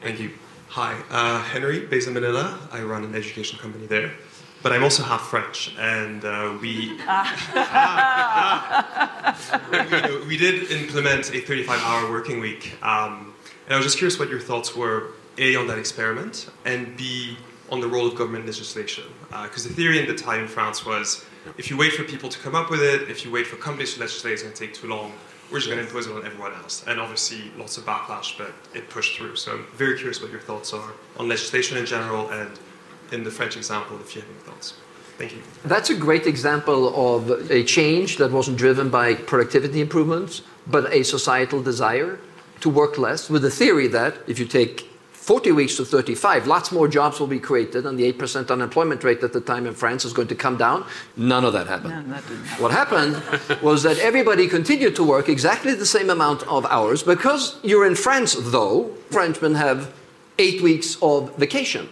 [0.00, 0.30] Thank you.
[0.68, 2.58] Hi, uh, Henry, based in Manila.
[2.72, 4.12] I run an education company there
[4.62, 6.92] but I'm also half French, and uh, we,
[9.70, 12.74] we, we did implement a 35-hour working week.
[12.82, 13.34] Um,
[13.66, 17.36] and I was just curious what your thoughts were, A, on that experiment, and B,
[17.70, 19.04] on the role of government legislation.
[19.30, 21.24] Because uh, the theory in the time in France was,
[21.58, 23.94] if you wait for people to come up with it, if you wait for companies
[23.94, 25.12] to legislate, it's going to take too long.
[25.50, 26.84] We're just going to impose it on everyone else.
[26.86, 29.36] And obviously, lots of backlash, but it pushed through.
[29.36, 32.58] So I'm very curious what your thoughts are on legislation in general and
[33.12, 34.74] in the French example, if you have any thoughts.
[35.18, 35.42] Thank you.
[35.64, 41.02] That's a great example of a change that wasn't driven by productivity improvements, but a
[41.02, 42.18] societal desire
[42.60, 46.72] to work less, with the theory that if you take 40 weeks to 35, lots
[46.72, 50.04] more jobs will be created, and the 8% unemployment rate at the time in France
[50.04, 50.84] is going to come down.
[51.16, 52.08] None of that happened.
[52.08, 52.36] No, that happen.
[52.62, 57.02] What happened was that everybody continued to work exactly the same amount of hours.
[57.02, 59.92] Because you're in France, though, Frenchmen have
[60.38, 61.88] eight weeks of vacation.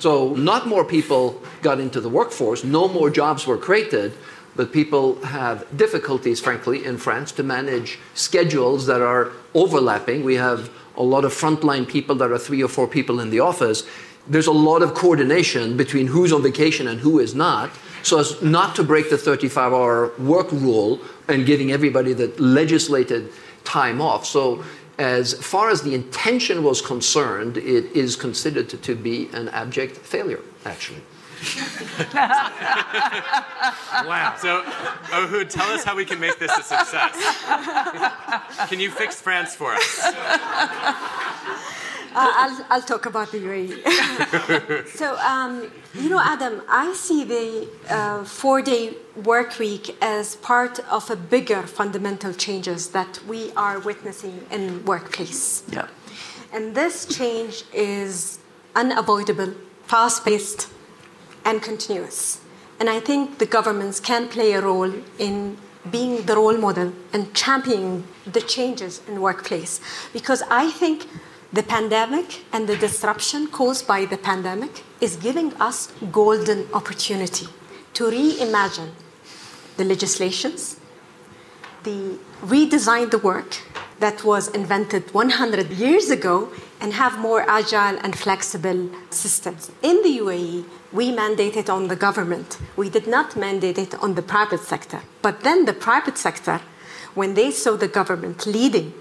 [0.00, 4.14] So not more people got into the workforce, no more jobs were created,
[4.56, 10.24] but people have difficulties, frankly, in France to manage schedules that are overlapping.
[10.24, 13.40] We have a lot of frontline people that are three or four people in the
[13.40, 13.86] office.
[14.26, 17.70] There's a lot of coordination between who's on vacation and who is not,
[18.02, 20.98] so as not to break the 35 hour work rule
[21.28, 23.30] and giving everybody the legislated
[23.64, 24.24] time off.
[24.24, 24.64] So
[25.00, 29.96] as far as the intention was concerned, it is considered to, to be an abject
[29.96, 31.00] failure, actually.
[34.04, 34.36] wow.
[34.38, 34.62] So,
[35.10, 37.16] Ohood, tell us how we can make this a success.
[38.68, 40.00] can you fix France for us?
[42.12, 44.88] Uh, I'll, I'll talk about the UAE.
[45.00, 50.78] so, um, you know, Adam, I see the uh, four day work week as part
[50.90, 55.62] of a bigger fundamental changes that we are witnessing in workplace.
[55.68, 55.88] Yeah.
[56.52, 58.38] And this change is
[58.74, 59.54] unavoidable,
[59.84, 60.68] fast paced,
[61.44, 62.40] and continuous.
[62.78, 65.56] And I think the governments can play a role in
[65.90, 69.80] being the role model and championing the changes in workplace.
[70.12, 71.06] Because I think
[71.52, 77.46] the pandemic and the disruption caused by the pandemic is giving us golden opportunity
[77.94, 78.90] to reimagine
[79.80, 80.76] the legislations,
[81.84, 82.18] the
[82.54, 83.50] redesign the work
[84.04, 86.50] that was invented 100 years ago
[86.82, 89.70] and have more agile and flexible systems.
[89.82, 92.58] In the UAE, we mandated on the government.
[92.76, 95.00] We did not mandate it on the private sector.
[95.22, 96.60] But then the private sector,
[97.14, 98.92] when they saw the government leading,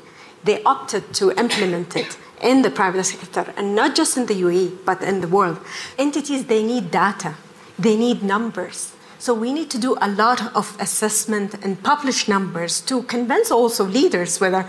[0.43, 4.85] they opted to implement it in the private sector, and not just in the UAE,
[4.85, 5.59] but in the world.
[5.97, 7.35] Entities, they need data,
[7.77, 8.93] they need numbers.
[9.19, 13.83] So we need to do a lot of assessment and publish numbers to convince also
[13.83, 14.65] leaders, whether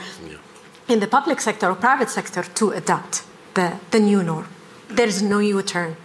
[0.89, 3.23] in the public sector or private sector, to adopt
[3.55, 4.49] the, the new norm.
[4.89, 5.97] There is no U-turn.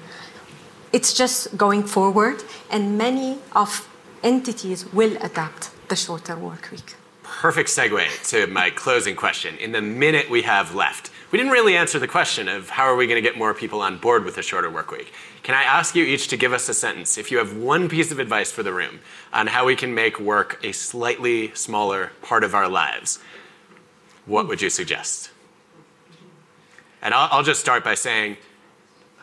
[0.94, 3.90] It's just going forward, and many of
[4.24, 6.96] entities will adapt the shorter work week.
[7.24, 9.58] Perfect segue to my closing question.
[9.58, 12.96] In the minute we have left, we didn't really answer the question of how are
[12.96, 15.12] we going to get more people on board with a shorter work week.
[15.46, 18.12] Can I ask you each to give us a sentence, if you have one piece
[18.12, 19.00] of advice for the room
[19.32, 23.20] on how we can make work a slightly smaller part of our lives,
[24.26, 25.30] what would you suggest?
[27.00, 28.38] And I'll, I'll just start by saying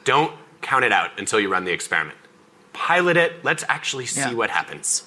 [0.04, 2.16] don't count it out until you run the experiment.
[2.72, 4.34] Pilot it, let's actually see Yeah.
[4.34, 5.02] what happens.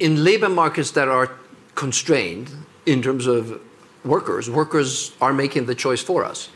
[0.00, 1.30] In labor markets that are
[1.74, 2.48] constrained
[2.86, 3.60] in terms of
[4.02, 6.48] workers, workers are making the choice for us.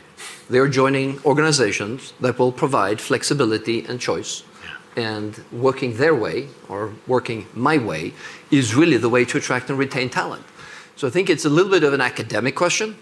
[0.49, 4.43] They're joining organizations that will provide flexibility and choice.
[4.95, 8.13] And working their way or working my way
[8.51, 10.45] is really the way to attract and retain talent.
[10.95, 12.95] So I think it's a little bit of an academic question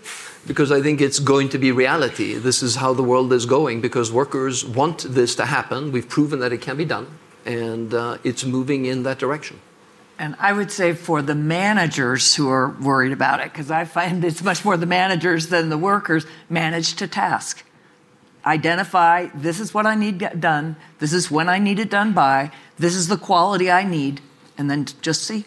[0.47, 2.35] because I think it's going to be reality.
[2.35, 5.91] This is how the world is going because workers want this to happen.
[5.91, 7.07] We've proven that it can be done,
[7.45, 9.59] and uh, it's moving in that direction.
[10.21, 14.23] And I would say for the managers who are worried about it, because I find
[14.23, 17.63] it's much more the managers than the workers, manage to task.
[18.45, 22.51] Identify this is what I need done, this is when I need it done by,
[22.77, 24.21] this is the quality I need,
[24.59, 25.45] and then just see.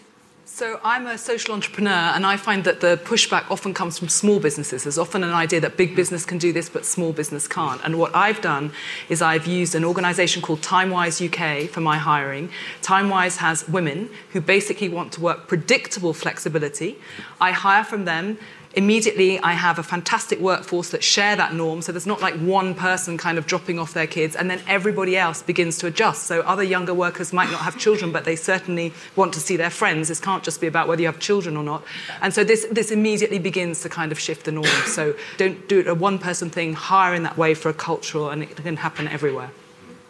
[0.55, 4.39] So I'm a social entrepreneur, and I find that the pushback often comes from small
[4.39, 4.85] businesses.
[4.85, 7.81] There's often an idea that big business can do this, but small business can't.
[7.83, 8.71] And what I've done
[9.09, 12.51] is I've used an organisation called TimeWise UK for my hiring.
[12.83, 17.01] TimeWise has women who basically want to work predictable flexibility.
[17.41, 18.39] I hire from them.
[18.77, 21.81] Immediately, I have a fantastic workforce that share that norm.
[21.81, 25.17] So there's not like one person kind of dropping off their kids, and then everybody
[25.17, 26.25] else begins to adjust.
[26.25, 29.71] So other younger workers might not have children, but they certainly want to see their
[29.71, 30.09] friends.
[30.09, 31.85] This can't just be about whether you have children or not.
[32.21, 34.67] And so this, this immediately begins to kind of shift the norm.
[34.87, 38.31] So don't do it a one person thing, hire in that way for a cultural,
[38.31, 39.51] and it can happen everywhere.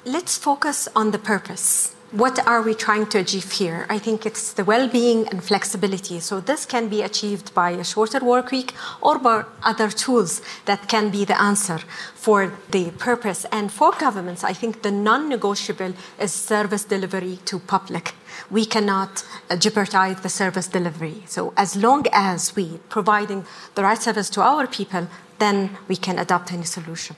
[0.06, 1.94] Let's focus on the purpose.
[2.14, 3.86] What are we trying to achieve here?
[3.90, 6.20] I think it's the well being and flexibility.
[6.20, 10.86] So, this can be achieved by a shorter work week or by other tools that
[10.86, 11.80] can be the answer
[12.14, 13.46] for the purpose.
[13.50, 18.14] And for governments, I think the non negotiable is service delivery to public.
[18.48, 21.24] We cannot uh, jeopardize the service delivery.
[21.26, 23.44] So, as long as we providing
[23.74, 25.08] the right service to our people,
[25.40, 27.16] then we can adopt any solution.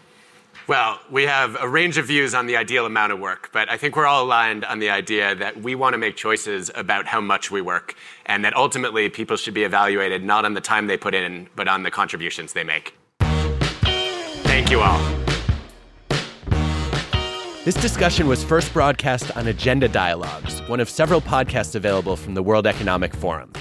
[0.68, 3.76] Well, we have a range of views on the ideal amount of work, but I
[3.76, 7.20] think we're all aligned on the idea that we want to make choices about how
[7.20, 7.94] much we work,
[8.26, 11.68] and that ultimately people should be evaluated not on the time they put in, but
[11.68, 12.94] on the contributions they make.
[13.20, 14.98] Thank you all.
[17.64, 22.42] This discussion was first broadcast on Agenda Dialogues, one of several podcasts available from the
[22.42, 23.52] World Economic Forum.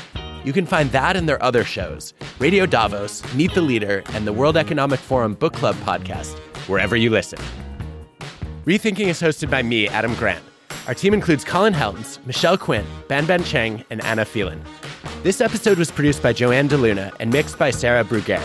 [0.44, 4.34] You can find that and their other shows, Radio Davos, Meet the Leader, and the
[4.34, 7.40] World Economic Forum Book Club podcast, wherever you listen.
[8.66, 10.44] Rethinking is hosted by me, Adam Grant.
[10.88, 14.62] Our team includes Colin Helms, Michelle Quint, Ban Ban Cheng, and Anna Phelan.
[15.24, 18.44] This episode was produced by Joanne DeLuna and mixed by Sarah Bruguier.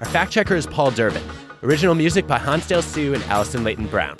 [0.00, 1.22] Our fact checker is Paul Durbin.
[1.62, 4.16] Original music by Hansdale Hsu and Allison Leyton-Brown.